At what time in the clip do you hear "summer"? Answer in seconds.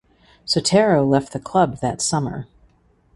2.01-2.47